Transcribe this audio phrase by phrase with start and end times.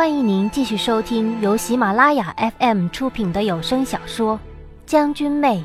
[0.00, 4.34] 欢迎您继续收听由喜马拉雅 FM 出品的有声小说
[4.86, 5.58] 《将军妹》，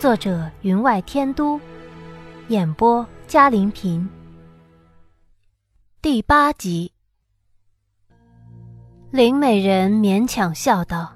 [0.00, 1.60] 作者云外天都，
[2.48, 4.08] 演播嘉玲平。
[6.00, 6.90] 第八集，
[9.10, 11.12] 林美人勉强笑道：“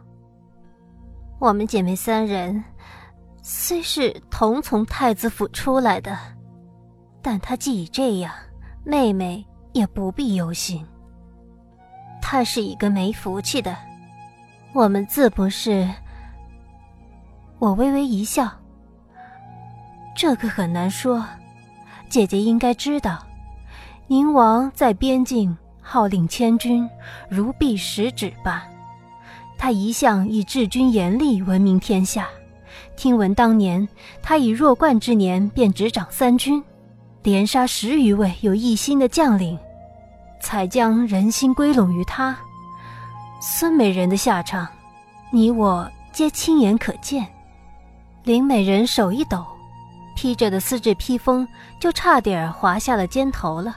[1.41, 2.63] 我们姐妹三人
[3.43, 6.15] 虽是同从太子府出来的，
[7.23, 8.31] 但她既已这样，
[8.85, 9.43] 妹妹
[9.73, 10.87] 也不必忧心。”
[12.31, 13.75] 他是一个没福气的，
[14.75, 15.89] 我们自不是。
[17.59, 18.53] 我微微一笑，
[20.15, 21.25] 这个很难说。
[22.11, 23.25] 姐姐应该知道，
[24.09, 26.87] 宁王在边境号令千军，
[27.31, 28.69] 如臂使指吧。
[29.57, 32.29] 他一向以治军严厉闻名天下。
[32.95, 33.89] 听闻当年
[34.21, 36.63] 他以弱冠之年便执掌三军，
[37.23, 39.59] 连杀十余位有异心的将领。
[40.41, 42.37] 才将人心归拢于他，
[43.41, 44.67] 孙美人的下场，
[45.31, 47.27] 你我皆亲眼可见。
[48.25, 49.47] 林美人手一抖，
[50.17, 51.47] 披着的丝质披风
[51.81, 53.77] 就差点滑下了肩头了。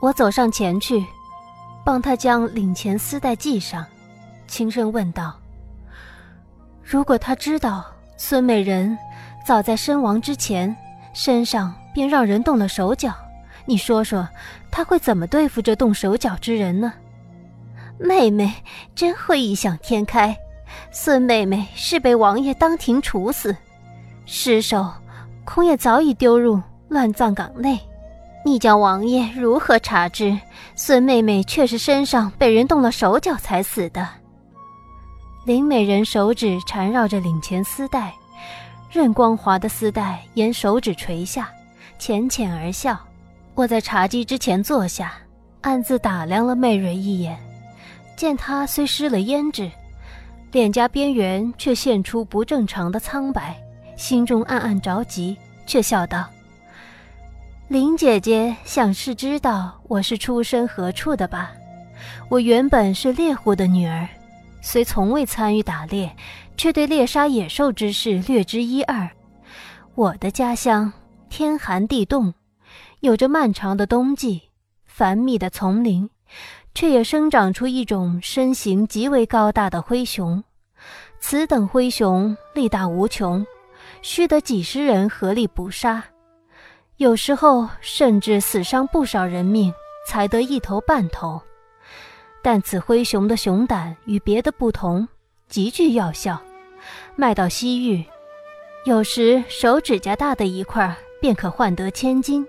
[0.00, 1.04] 我走上前去，
[1.84, 3.84] 帮她将领前丝带系上，
[4.46, 5.34] 轻声问道
[6.84, 7.84] ：“如果他知道
[8.16, 8.96] 孙美人
[9.44, 10.74] 早在身亡之前，
[11.14, 13.14] 身上便让人动了手脚？”
[13.66, 14.28] 你说说，
[14.70, 16.92] 他会怎么对付这动手脚之人呢？
[17.98, 18.52] 妹妹
[18.94, 20.36] 真会异想天开。
[20.90, 23.56] 孙妹妹是被王爷当庭处死，
[24.24, 24.90] 尸首
[25.44, 27.78] 恐也早已丢入乱葬岗内。
[28.44, 30.38] 你叫王爷如何查知
[30.76, 34.06] 孙妹妹却是身上被人动了手脚才死的？
[35.44, 38.12] 林美人手指缠绕着领前丝带，
[38.90, 41.48] 任光滑的丝带沿手指垂下，
[41.98, 42.98] 浅浅而笑。
[43.56, 45.14] 我在茶几之前坐下，
[45.62, 47.38] 暗自打量了媚蕊一眼，
[48.14, 49.70] 见她虽施了胭脂，
[50.52, 53.56] 脸颊边缘却现出不正常的苍白，
[53.96, 55.34] 心中暗暗着急，
[55.66, 56.28] 却笑道
[57.68, 61.50] ：“林姐姐想是知道我是出身何处的吧？
[62.28, 64.06] 我原本是猎户的女儿，
[64.60, 66.14] 虽从未参与打猎，
[66.58, 69.08] 却对猎杀野兽之事略知一二。
[69.94, 70.92] 我的家乡
[71.30, 72.34] 天寒地冻。”
[73.00, 74.42] 有着漫长的冬季，
[74.84, 76.08] 繁密的丛林，
[76.74, 80.42] 却也生长出一种身形极为高大的灰熊。
[81.20, 83.44] 此等灰熊力大无穷，
[84.02, 86.02] 须得几十人合力捕杀，
[86.96, 89.72] 有时候甚至死伤不少人命，
[90.08, 91.40] 才得一头半头。
[92.42, 95.06] 但此灰熊的熊胆与别的不同，
[95.48, 96.40] 极具药效，
[97.14, 98.04] 卖到西域，
[98.84, 102.46] 有时手指甲大的一块便可换得千金。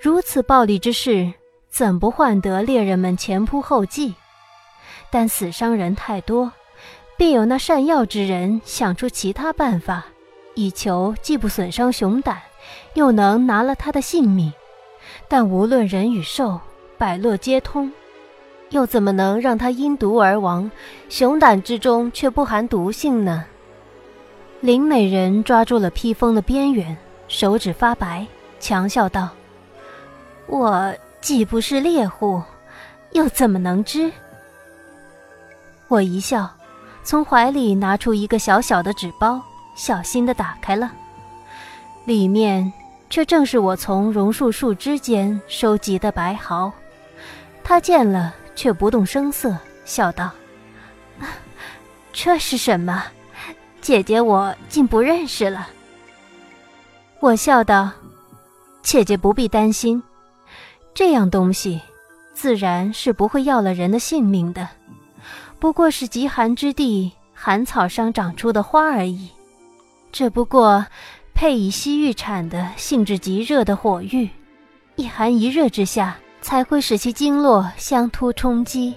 [0.00, 1.32] 如此暴力之事，
[1.68, 4.14] 怎不换得猎人们前仆后继？
[5.10, 6.52] 但死伤人太多，
[7.16, 10.06] 必有那善药之人想出其他办法，
[10.54, 12.42] 以求既不损伤熊胆，
[12.94, 14.52] 又能拿了他的性命。
[15.28, 16.60] 但无论人与兽，
[16.98, 17.92] 百络皆通，
[18.70, 20.70] 又怎么能让他因毒而亡？
[21.08, 23.44] 熊胆之中却不含毒性呢？
[24.60, 26.96] 林美人抓住了披风的边缘，
[27.28, 28.26] 手指发白。
[28.64, 29.28] 强笑道
[30.48, 32.42] ：“我既不是猎户，
[33.12, 34.10] 又怎么能知？”
[35.88, 36.50] 我一笑，
[37.02, 39.38] 从怀里拿出一个小小的纸包，
[39.76, 40.90] 小心的打开了，
[42.06, 42.72] 里面
[43.10, 46.72] 却正是我从榕树树枝间收集的白毫。
[47.62, 49.54] 他见了，却不动声色，
[49.84, 50.30] 笑道
[52.14, 53.04] ：“这是什么？
[53.82, 55.68] 姐姐我竟不认识了。”
[57.20, 57.90] 我笑道。
[58.84, 60.00] 姐姐不必担心，
[60.92, 61.80] 这样东西
[62.34, 64.68] 自然是不会要了人的性命的，
[65.58, 69.30] 不过是极寒之地寒草上长出的花而已。
[70.12, 70.84] 只不过
[71.34, 74.28] 配以西域产的性质极热的火玉，
[74.96, 78.94] 一寒一热之下，才会使其经络相突冲击，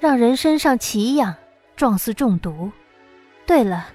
[0.00, 1.32] 让人身上奇痒，
[1.76, 2.70] 状似中毒。
[3.46, 3.86] 对了，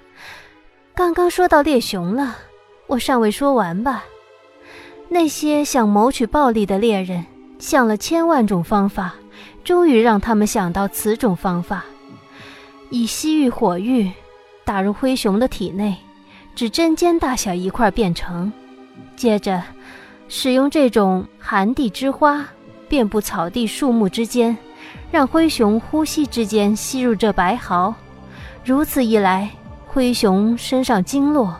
[0.94, 2.38] 刚刚说到猎熊了，
[2.86, 4.02] 我尚未说完吧。
[5.12, 7.26] 那些想谋取暴利的猎人，
[7.58, 9.16] 想了千万种方法，
[9.64, 11.84] 终于让他们想到此种方法：
[12.90, 14.08] 以西域火玉
[14.64, 15.96] 打入灰熊的体内，
[16.54, 18.52] 只针尖大小一块便成；
[19.16, 19.60] 接着，
[20.28, 22.46] 使用这种寒地之花
[22.88, 24.56] 遍布草地树木之间，
[25.10, 27.92] 让灰熊呼吸之间吸入这白毫。
[28.64, 29.50] 如此一来，
[29.88, 31.56] 灰熊身上经络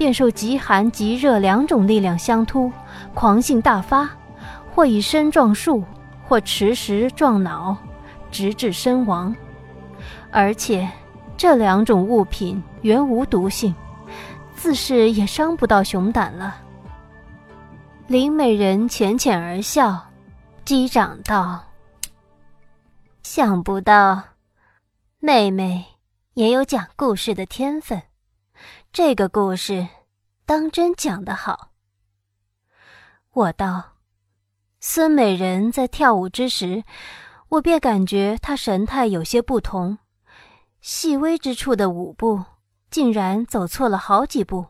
[0.00, 2.72] 便受极寒极热两种力量相突。
[3.12, 4.08] 狂性大发，
[4.74, 5.84] 或以身撞树，
[6.26, 7.76] 或持石撞脑，
[8.30, 9.36] 直至身亡。
[10.30, 10.88] 而且，
[11.36, 13.74] 这两种物品原无毒性，
[14.54, 16.56] 自是也伤不到熊胆了。
[18.06, 20.02] 林美人浅浅而笑，
[20.64, 21.62] 击掌道
[23.22, 24.22] ：“想不到，
[25.18, 25.84] 妹妹
[26.32, 28.00] 也有讲故事的天分。
[28.92, 29.86] 这个故事，
[30.44, 31.70] 当真讲得好。”
[33.30, 33.92] 我道
[34.80, 36.82] ：“孙美人在跳舞之时，
[37.50, 39.98] 我便感觉她神态有些不同。”
[40.82, 42.42] 细微之处的舞步，
[42.90, 44.66] 竟然走错了好几步，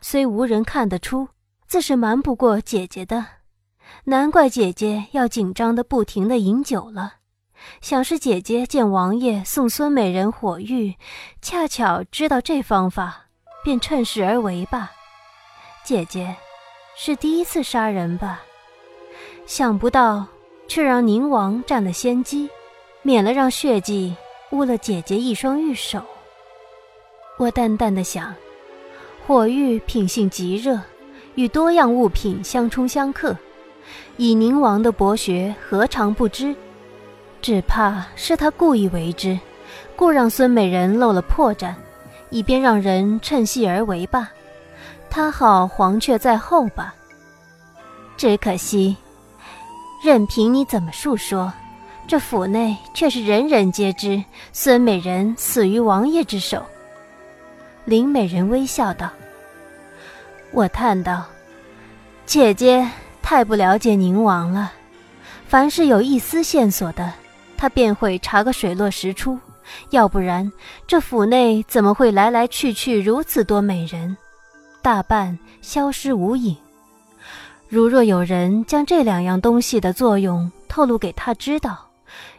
[0.00, 1.28] 虽无人看得出，
[1.66, 3.26] 自是瞒不过姐姐的。
[4.04, 7.16] 难怪姐姐要紧张的不停的饮酒了，
[7.82, 10.96] 想是姐姐见王爷送孙美人火玉，
[11.42, 13.29] 恰巧知道这方法，
[13.62, 14.92] 便趁势而为吧。
[15.84, 16.36] 姐姐
[16.96, 18.42] 是第一次杀人吧？
[19.46, 20.26] 想不到，
[20.68, 22.48] 却让宁王占了先机，
[23.02, 24.14] 免了让血迹。
[24.52, 26.02] 污了姐姐一双玉手，
[27.38, 28.34] 我淡淡的想，
[29.24, 30.76] 火玉品性极热，
[31.36, 33.36] 与多样物品相冲相克，
[34.16, 36.52] 以宁王的博学，何尝不知？
[37.40, 39.38] 只怕是他故意为之，
[39.94, 41.72] 故让孙美人露了破绽，
[42.30, 44.30] 以便让人趁隙而为吧。
[45.10, 46.94] 他好黄雀在后吧。
[48.16, 48.96] 只可惜，
[50.04, 51.52] 任凭你怎么述说。
[52.06, 54.20] 这府内却是人人皆知，
[54.52, 56.60] 孙美人死于王爷之手。
[57.84, 59.08] 林美人微笑道
[60.50, 61.24] ：“我叹道，
[62.26, 62.88] 姐姐
[63.22, 64.72] 太不了解宁王了。
[65.46, 67.12] 凡是有一丝线索的，
[67.56, 69.38] 他便会查个水落石出。
[69.90, 70.50] 要不然，
[70.86, 74.16] 这府内怎么会来来去去如此多美人，
[74.82, 76.56] 大半消失无影？
[77.68, 81.86] 如若有人将这两样东西的作用透露给他知道。”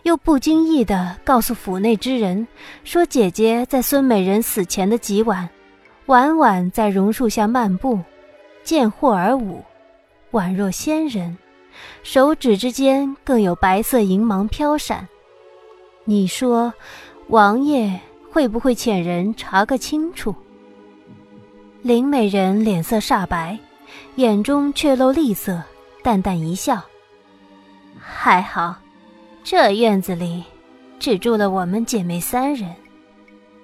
[0.04, 2.46] 又不经意地告诉府内之人，
[2.84, 5.48] 说姐姐在孙美人死前的几晚，
[6.08, 8.00] 晚晚在榕树下漫步，
[8.64, 9.64] 见货而舞，
[10.32, 11.38] 宛若仙人，
[12.04, 15.08] 手指之间更有白色银芒飘闪。
[16.04, 16.74] 你说，
[17.32, 17.98] 王爷
[18.30, 20.36] 会不会遣人查个清楚？
[21.82, 23.58] 林美人脸色煞白，
[24.16, 25.64] 眼中却露厉色，
[26.04, 26.82] 淡淡一笑，
[27.98, 28.76] 还好。
[29.46, 30.44] 这院子里
[31.00, 32.70] 只住了我们姐妹三人，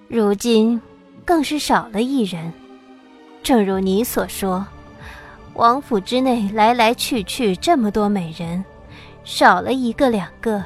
[0.08, 0.81] 如今
[1.25, 2.54] 更是少了一人。
[3.44, 4.66] 正如你所说，
[5.56, 8.63] 王府之内来来去去这么多美人，
[9.25, 10.63] 少了一个两个，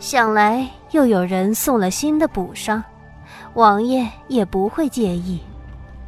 [0.00, 2.82] 想来又有人送了新的补上，
[3.52, 5.40] 王爷也不会介意。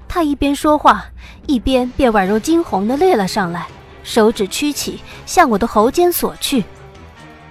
[0.09, 1.05] 他一边说话，
[1.47, 3.67] 一边便宛若惊鸿的掠了上来，
[4.03, 6.65] 手指屈起，向我的喉间索去。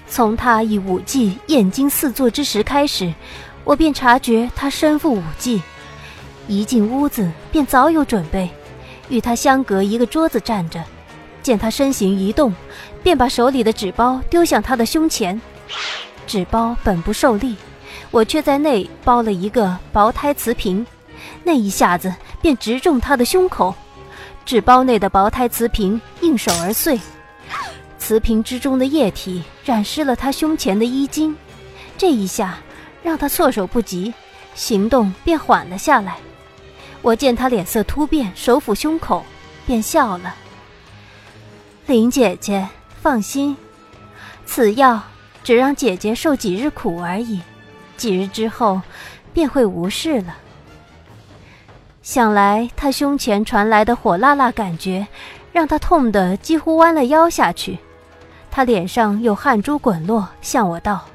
[0.08, 3.14] 从他以武技燕京四座之时开始，
[3.64, 5.62] 我便察觉他身负武技。
[6.48, 8.50] 一进屋子便早有准备，
[9.10, 10.84] 与他相隔一个桌子站着。
[11.44, 12.52] 见他身形一动，
[13.04, 15.40] 便把手里的纸包丢向他的胸前。
[16.28, 17.56] 纸包本不受力，
[18.10, 20.86] 我却在内包了一个薄胎瓷瓶，
[21.44, 23.74] 那一下子便直中他的胸口。
[24.46, 27.00] 纸包内的薄胎瓷瓶应手而碎。
[27.98, 31.36] 瓷瓶之中的液体染湿了他胸前的衣襟，
[31.98, 32.58] 这一下
[33.04, 34.14] 让他措手不及，
[34.56, 36.18] 行动便缓了下来。
[37.02, 39.24] 我见他脸色突变，手抚胸口，
[39.66, 40.36] 便笑了。
[41.86, 42.68] 林姐姐，
[43.02, 43.56] 放心，
[44.46, 45.02] 此药
[45.44, 47.42] 只让姐姐受几日苦而已，
[47.98, 48.82] 几日之后
[49.34, 50.38] 便会无事了。
[52.02, 55.08] 想来他胸前传来的火辣辣感觉，
[55.52, 57.78] 让他痛得几乎弯了腰下去。
[58.50, 61.06] 他脸上有汗珠滚落，向我道：“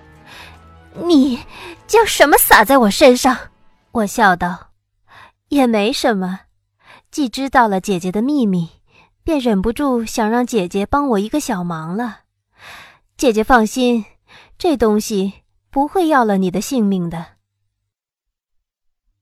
[1.04, 1.40] 你
[1.86, 3.36] 将什么洒在我身上？”
[3.92, 4.68] 我笑道
[5.48, 6.40] ：“也没什么，
[7.10, 8.70] 既知道了姐姐的秘密，
[9.22, 12.20] 便忍不住想让姐姐帮我一个小忙了。
[13.16, 14.04] 姐姐放心，
[14.58, 15.32] 这东西
[15.70, 17.26] 不会要了你的性命的。”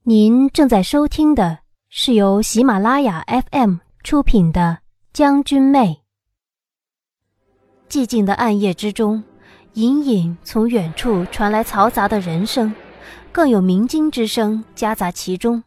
[0.07, 4.79] 您正在收听的是由喜马拉雅 FM 出品的
[5.13, 6.03] 《将军妹》。
[7.93, 9.23] 寂静的暗夜之中，
[9.75, 12.75] 隐隐从远处传来嘈杂的人声，
[13.33, 15.63] 更有鸣金之声夹杂其中。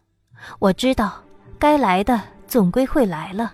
[0.60, 1.24] 我知道，
[1.58, 3.54] 该来的总归会来了。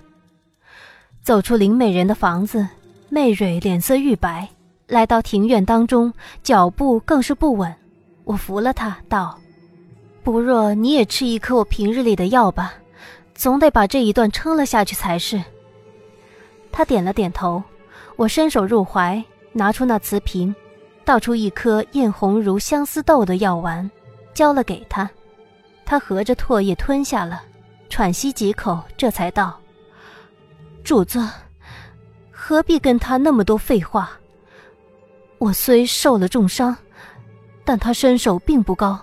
[1.22, 2.67] 走出林美人的房子，
[3.10, 4.50] 媚蕊脸色玉白，
[4.87, 6.13] 来到庭院当中，
[6.43, 7.73] 脚步更是不稳。
[8.23, 9.39] 我扶了他，道
[10.23, 12.73] ：“不若你也吃一颗我平日里的药吧，
[13.33, 15.41] 总得把这一段撑了下去才是。”
[16.71, 17.61] 他点了点头。
[18.15, 19.23] 我伸手入怀，
[19.53, 20.53] 拿出那瓷瓶，
[21.03, 23.89] 倒出一颗艳红如相思豆的药丸，
[24.35, 25.09] 交了给他。
[25.83, 27.41] 他合着唾液吞下了，
[27.89, 29.59] 喘息几口，这才道
[30.85, 31.27] ：“主子，
[32.29, 34.11] 何必跟他那么多废话？
[35.43, 36.73] 我虽受了重伤，
[37.65, 38.97] 但他身手并不高，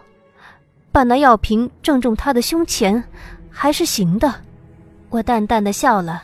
[0.91, 3.05] 把那药瓶正中他的胸前，
[3.51, 4.37] 还是行的。”
[5.11, 6.23] 我淡淡的笑了。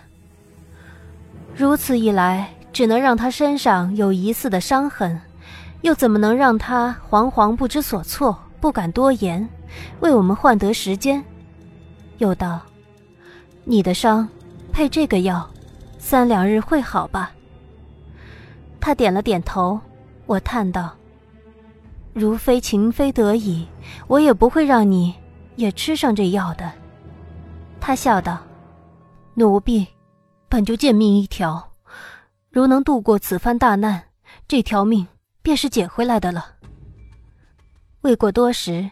[1.54, 5.20] 如此一来，只能让他身上有疑似的伤痕。
[5.82, 9.46] 又怎么能让他惶惶不知所措，不敢多言，
[10.00, 11.22] 为我们换得时间？
[12.16, 12.62] 又道
[13.64, 14.26] ：“你的伤，
[14.72, 15.46] 配这个药，
[15.98, 17.32] 三两日会好吧？”
[18.80, 19.78] 他点了点头。
[20.26, 20.96] 我叹道
[22.12, 23.66] ：“如非情非得已，
[24.06, 25.14] 我也不会让你
[25.56, 26.72] 也吃上这药的。”
[27.80, 28.38] 他笑道
[29.34, 29.86] ：“奴婢，
[30.48, 31.72] 本就贱命一条，
[32.50, 34.02] 如能度过此番大难，
[34.46, 35.06] 这条命。”
[35.46, 36.44] 便是捡回来的了。
[38.00, 38.90] 未过多时，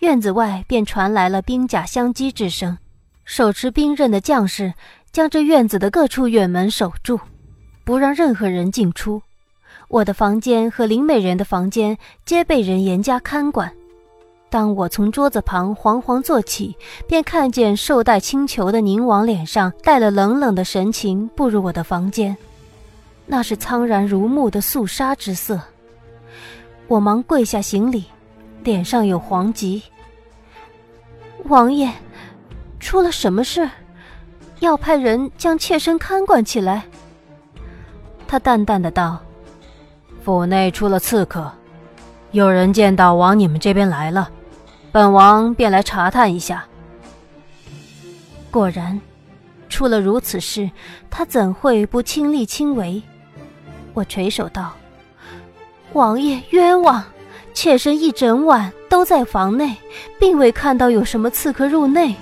[0.00, 2.76] 院子外便传来了兵甲相击之声。
[3.24, 4.74] 手持兵刃的将士
[5.10, 7.18] 将这院子的各处院门守住，
[7.82, 9.22] 不让任何人进出。
[9.88, 13.72] 我的房间和林美人的房间皆被人严加看管。
[14.48, 16.76] 当我从桌子旁惶惶坐起，
[17.08, 22.36] 便看见绶带青裘的宁王脸上带了冷冷的神情，步入我的房间。
[23.26, 25.60] 那是苍然如木的肃杀之色。
[26.86, 28.04] 我忙跪下行礼，
[28.62, 29.82] 脸上有黄急。
[31.44, 31.92] 王爷，
[32.78, 33.68] 出了什么事？
[34.60, 36.84] 要派人将妾身看管起来。
[38.28, 39.18] 他淡淡的道
[40.26, 41.52] ：“府内出了刺客，
[42.32, 44.28] 有人见到往你们这边来了，
[44.90, 46.64] 本王便来查探一下。
[48.50, 49.00] 果然，
[49.68, 50.68] 出了如此事，
[51.08, 53.00] 他怎会不亲力亲为？”
[53.94, 54.72] 我垂手道。
[55.92, 57.04] 王爷冤枉，
[57.54, 59.76] 妾身一整晚都在房内，
[60.18, 62.16] 并未看到有什么刺客入内。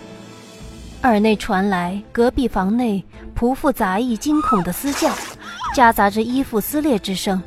[1.05, 3.03] 耳内传来隔壁房内
[3.35, 5.11] 仆妇杂役惊恐的嘶叫，
[5.75, 7.43] 夹杂着衣服撕裂之声。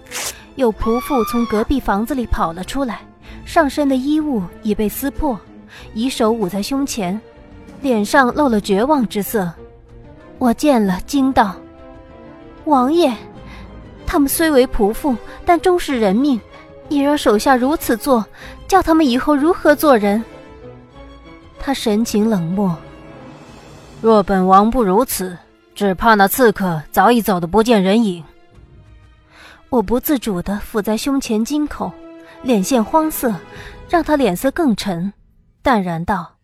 [0.57, 2.99] 有仆妇从隔壁房子里跑了出来，
[3.45, 5.39] 上身的衣物已被撕破，
[5.93, 7.19] 以手捂在胸前，
[7.81, 9.53] 脸上露了绝望之色。
[10.39, 11.55] 我见了，惊道
[12.65, 13.15] ：“王爷！”
[14.07, 16.41] 他们虽为仆妇，但终是人命。
[16.89, 18.25] 你让手下如此做，
[18.67, 20.23] 叫他们以后如何做人？
[21.59, 22.75] 他神情冷漠。
[24.01, 25.37] 若本王不如此，
[25.75, 28.23] 只怕那刺客早已走得不见人影。
[29.69, 31.91] 我不自主地抚在胸前惊口，
[32.41, 33.35] 脸现慌色，
[33.89, 35.11] 让他脸色更沉，
[35.61, 36.37] 淡然道：“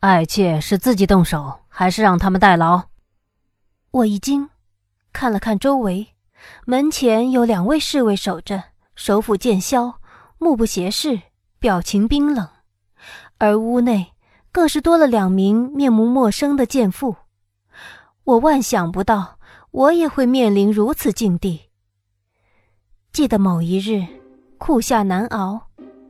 [0.00, 2.82] 爱妾是自己动手，还是让他们代劳？”
[3.90, 4.50] 我一惊，
[5.12, 6.08] 看了看周围。
[6.66, 8.64] 门前有两位侍卫守着，
[8.94, 9.94] 手抚剑箫，
[10.38, 11.22] 目不斜视，
[11.58, 12.48] 表情冰冷；
[13.38, 14.12] 而屋内
[14.52, 17.16] 更是多了两名面目陌生的贱妇。
[18.24, 19.38] 我万想不到，
[19.70, 21.65] 我也会面临如此境地。
[23.16, 24.04] 记得某一日，
[24.58, 25.58] 酷夏难熬，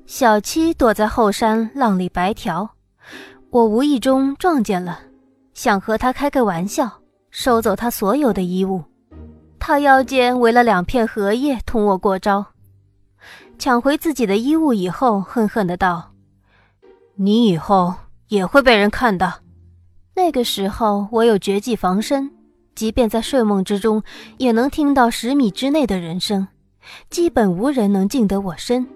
[0.06, 2.68] 小七躲在后山浪里白条，
[3.50, 4.98] 我无意中撞见了，
[5.54, 6.90] 想和他开个玩笑，
[7.30, 8.82] 收走他所有的衣物。
[9.60, 12.44] 他腰间围了两片荷叶，同我过招，
[13.56, 16.10] 抢回自己的衣物以后，恨恨的道
[17.14, 17.94] ：“你以后
[18.26, 19.32] 也会被人看的。”
[20.16, 22.32] 那个时候我有绝技防身，
[22.74, 24.02] 即便在睡梦之中，
[24.38, 26.48] 也能听到十米之内的人声，
[27.10, 28.86] 基本无人能近得我身。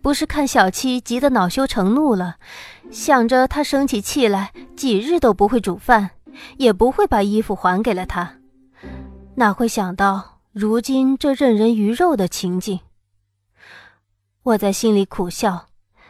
[0.00, 2.36] 不是看小七急得恼羞成怒了，
[2.90, 6.10] 想着他生起气来，几日都不会煮饭，
[6.58, 8.36] 也不会把衣服还给了他。
[9.36, 12.80] 哪会想到如今这任人鱼肉的情景？
[14.42, 15.68] 我在心里苦笑，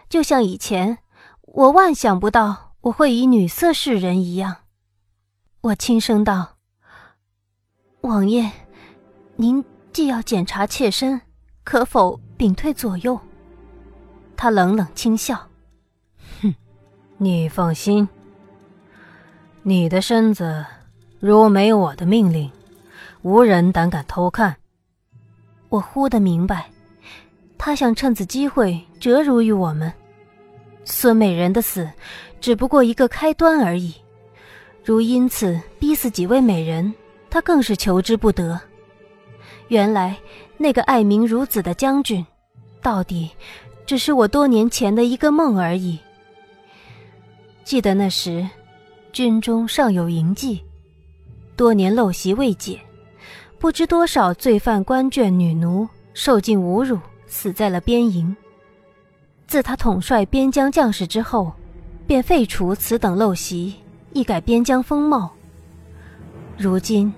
[0.08, 0.98] 就像以前
[1.42, 4.56] 我万想不到我会以女色示人一样。
[5.60, 6.56] 我轻声道
[8.02, 8.50] ：“王爷，
[9.36, 9.64] 您
[9.94, 11.20] 既要检查妾身，
[11.62, 13.18] 可否屏退左右？”
[14.36, 15.48] 他冷冷轻笑
[16.42, 16.52] ：“哼，
[17.16, 18.08] 你放心，
[19.62, 20.66] 你的身子
[21.20, 22.50] 如没有我的命令。”
[23.22, 24.56] 无人胆敢偷看。
[25.68, 26.68] 我忽的明白，
[27.56, 29.90] 他想趁此机会折辱于我们。
[30.84, 31.88] 孙美人的死，
[32.40, 33.94] 只不过一个开端而已。
[34.84, 36.92] 如因此逼死几位美人，
[37.30, 38.60] 他更是求之不得。
[39.68, 40.16] 原来
[40.56, 42.24] 那个爱民如子的将军，
[42.82, 43.30] 到底
[43.86, 45.98] 只是我多年前的一个梦而已。
[47.64, 48.46] 记得那时，
[49.12, 50.60] 军中尚有营妓，
[51.56, 52.78] 多年陋习未解。
[53.58, 58.36] 不知多少罪犯、官眷、女奴受尽侮辱，死在了边营。
[59.46, 61.50] 自他统帅边疆将士之后，
[62.06, 63.74] 便废除此等陋习，
[64.12, 65.30] 一改边疆风貌。
[66.58, 67.10] 如今，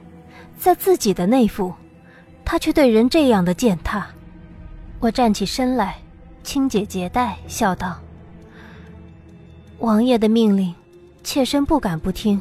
[0.56, 1.74] 在自己的内府，
[2.46, 4.06] 他却对人这样的践踏。
[5.00, 5.98] 我站起身来，
[6.44, 7.98] 轻解结带，笑道
[9.80, 10.72] ：“王爷的命令，
[11.24, 12.40] 妾身不敢不听。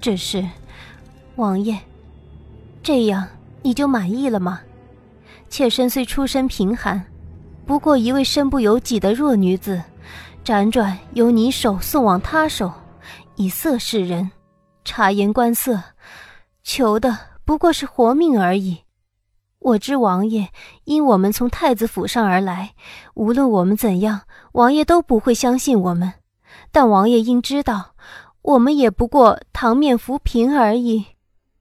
[0.00, 0.44] 只是，
[1.36, 1.78] 王爷，
[2.82, 3.28] 这样
[3.62, 4.60] 你就满意了吗？
[5.48, 7.04] 妾身虽出身贫寒。”
[7.66, 9.82] 不过一位身不由己的弱女子，
[10.44, 12.70] 辗转由你手送往他手，
[13.36, 14.30] 以色示人，
[14.84, 15.82] 察言观色，
[16.62, 18.83] 求的不过是活命而已。
[19.64, 20.50] 我知王爷
[20.84, 22.74] 因我们从太子府上而来，
[23.14, 26.12] 无论我们怎样，王爷都不会相信我们。
[26.70, 27.94] 但王爷应知道，
[28.42, 31.06] 我们也不过堂面浮萍而已。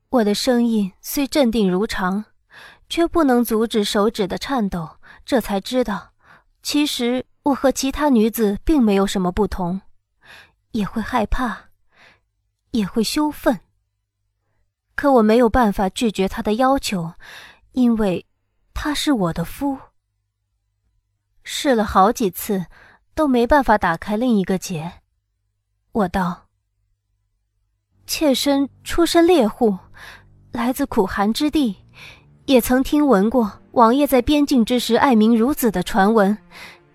[0.09, 2.25] 我的声音虽镇定如常，
[2.89, 4.97] 却不能阻止手指的颤抖。
[5.25, 6.09] 这才知道，
[6.61, 9.79] 其实我和其他女子并没有什么不同，
[10.73, 11.69] 也会害怕，
[12.71, 13.61] 也会羞愤。
[14.93, 17.13] 可我没有办法拒绝他的要求，
[17.73, 18.25] 因为
[18.73, 19.77] 他是我的夫。
[21.43, 22.65] 试了好几次，
[23.13, 24.91] 都没办法打开另一个结。
[25.91, 26.47] 我道
[28.07, 29.77] ：“妾身出身猎户，
[30.51, 31.75] 来自苦寒之地。”
[32.45, 36.37] 也曾听闻过王爷在边境之时爱民如子的传闻，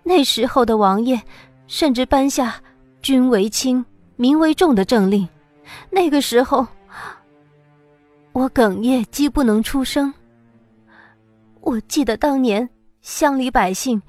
[0.03, 1.19] 那时候的王爷
[1.65, 2.61] 甚至颁下
[3.01, 3.83] “君为轻，
[4.15, 5.27] 民为重”的政令。
[5.89, 6.67] 那个时候，
[8.31, 10.13] 我哽咽，既不能出声。
[11.61, 12.67] 我记得当年
[13.01, 14.01] 乡里百姓，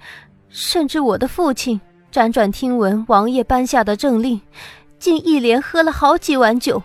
[0.48, 1.80] 甚至我的父亲，
[2.12, 4.40] 辗转听闻王爷颁下的政令，
[4.98, 6.82] 竟一连喝了好几碗酒，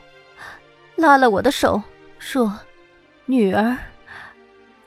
[0.96, 1.82] 拉了我的手
[2.20, 2.54] 说
[3.25, 3.78] ：“女儿。”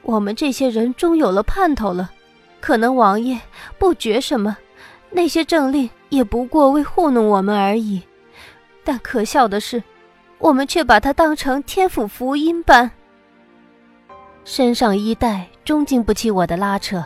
[0.02, 2.10] 我们这些人终有了盼头了，
[2.60, 3.38] 可能王爷
[3.78, 4.56] 不觉什么，
[5.10, 8.02] 那些政令也不过为糊弄我们而已。
[8.84, 9.82] 但可笑的是，
[10.38, 12.90] 我们却把它当成天府福音般。
[14.44, 17.04] 身上衣带终经不起我的拉扯，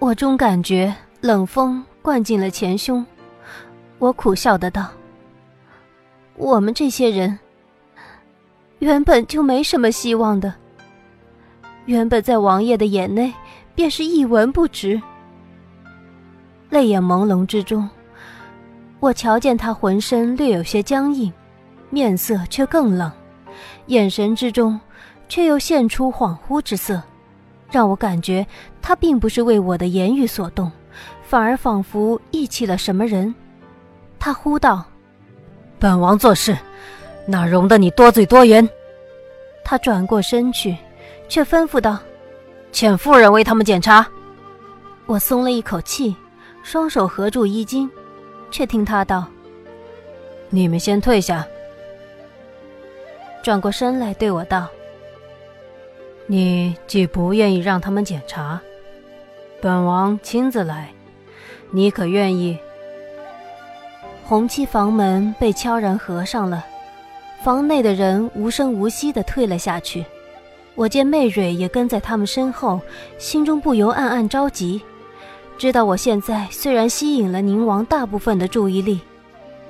[0.00, 3.06] 我终感觉冷风灌进了前胸。
[4.00, 4.88] 我苦笑的道
[6.34, 7.38] ：“我们这些人
[8.80, 10.52] 原本就没什么希望的。”
[11.86, 13.32] 原本在王爷的眼内，
[13.72, 15.00] 便是一文不值。
[16.70, 17.88] 泪眼朦胧之中，
[18.98, 21.32] 我瞧见他浑身略有些僵硬，
[21.88, 23.12] 面色却更冷，
[23.86, 24.80] 眼神之中
[25.28, 27.00] 却又现出恍惚之色，
[27.72, 28.46] 让我感觉
[28.80, 30.70] 他并不是为我的言语所动，
[31.24, 33.34] 反而仿佛忆起了什么人。
[34.20, 34.84] 他呼道
[35.80, 36.56] ：“本王做事，
[37.26, 38.68] 哪容得你多嘴多言？”
[39.64, 40.76] 他转过身去。
[41.32, 41.98] 却吩咐道
[42.72, 44.06] ：“请夫人为他们检查。”
[45.06, 46.14] 我松了一口气，
[46.62, 47.90] 双手合住衣襟，
[48.50, 49.24] 却听他道
[50.50, 51.42] ：“你们先退下。”
[53.42, 54.68] 转过身来对我道
[56.26, 58.60] ：“你既不愿意让他们检查，
[59.60, 60.90] 本王亲自来，
[61.70, 62.58] 你可愿意？”
[64.24, 66.64] 红漆房门被悄然合上了，
[67.42, 70.04] 房内的人无声无息地退了下去。
[70.74, 72.80] 我见媚蕊也跟在他们身后，
[73.18, 74.80] 心中不由暗暗着急。
[75.58, 79.00] 知道我现在虽然吸引了宁王大部分的注意力，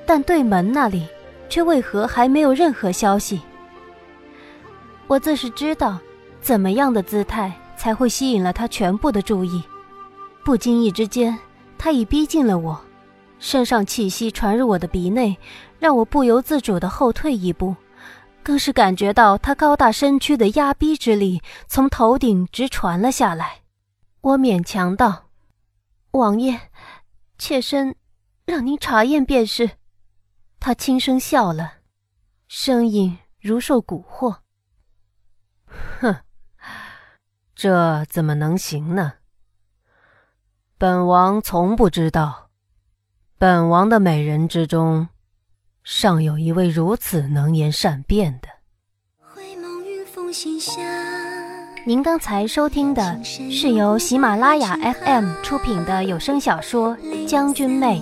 [0.07, 1.09] 但对门那里
[1.49, 3.41] 却为何还没有任何消息？
[5.09, 5.99] 我自是知道，
[6.43, 9.63] 怎么样的姿态才会吸引了他全部的注意。
[10.45, 11.39] 不经意之间，
[11.79, 12.79] 他已逼近了我，
[13.39, 15.39] 身上气息传入我的鼻内，
[15.79, 17.77] 让我不由自主地后退一步。
[18.43, 23.61] 更是感觉到他高大身躯的压逼之力从头顶直传了下来。
[24.21, 25.29] 我勉强道
[26.11, 26.61] ：“王爷，
[27.39, 27.95] 妾身
[28.45, 29.71] 让您查验便是。”
[30.59, 31.75] 他轻声笑了，
[32.49, 34.39] 声音如受蛊惑
[36.01, 36.17] ：“哼，
[37.63, 39.13] 这怎么能行呢？
[40.79, 42.49] 本王从不知道，
[43.39, 45.07] 本王的美人之中。”
[45.85, 48.49] 尚有一位如此能言善辩的。
[51.87, 56.97] 您刚才收听的是由喜马拉雅 FM 出品的有声小说
[57.27, 58.01] 《将军妹》，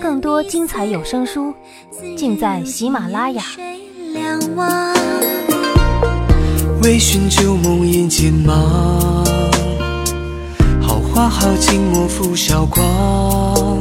[0.00, 1.54] 更多精彩有声书
[2.16, 3.44] 尽在喜马拉雅。
[6.82, 8.56] 微醺旧梦眼前忙，
[10.80, 13.80] 好花好景莫负韶光。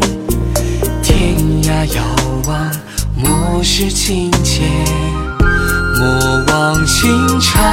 [1.04, 2.04] 天涯遥
[2.48, 2.72] 望，
[3.16, 4.64] 莫失情切，
[6.00, 7.64] 莫忘情长。